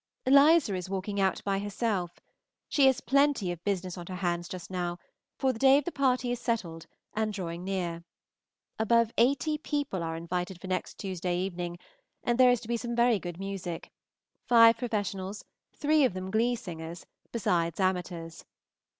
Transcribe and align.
Eliza 0.25 0.73
is 0.73 0.89
walking 0.89 1.19
out 1.21 1.43
by 1.43 1.59
herself. 1.59 2.19
She 2.67 2.87
has 2.87 3.01
plenty 3.01 3.51
of 3.51 3.63
business 3.63 3.99
on 3.99 4.07
her 4.07 4.15
hands 4.15 4.47
just 4.47 4.71
now, 4.71 4.97
for 5.37 5.53
the 5.53 5.59
day 5.59 5.77
of 5.77 5.85
the 5.85 5.91
party 5.91 6.31
is 6.31 6.39
settled, 6.39 6.87
and 7.13 7.31
drawing 7.31 7.63
near. 7.63 8.03
Above 8.79 9.11
eighty 9.19 9.59
people 9.59 10.01
are 10.01 10.15
invited 10.15 10.59
for 10.59 10.65
next 10.65 10.97
Tuesday 10.97 11.37
evening, 11.37 11.77
and 12.23 12.39
there 12.39 12.49
is 12.49 12.61
to 12.61 12.67
be 12.67 12.77
some 12.77 12.95
very 12.95 13.19
good 13.19 13.37
music, 13.37 13.91
five 14.47 14.75
professionals, 14.75 15.45
three 15.75 16.03
of 16.03 16.15
them 16.15 16.31
glee 16.31 16.55
singers, 16.55 17.05
besides 17.31 17.79
amateurs. 17.79 18.43